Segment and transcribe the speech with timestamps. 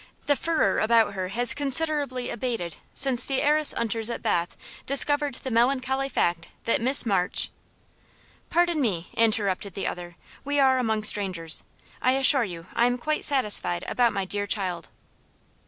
[0.25, 5.51] The furore about her has considerably abated since the heiress hunters at Bath discovered the
[5.51, 7.51] melancholy fact that Miss March"
[8.49, 11.63] "Pardon me," interrupted the other; "we are among strangers.
[12.01, 14.89] I assure you I am quite satisfied about my dear child."